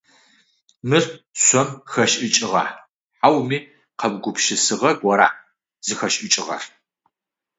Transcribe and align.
Мыр 0.89 1.03
шъом 1.43 1.69
хэшӏыкӏыгъа, 1.91 2.65
хьауми 3.19 3.57
къэугупшысыгъэ 3.99 4.91
гора 5.01 5.29
зыхэшӏыкӏыгъэр? 5.85 6.63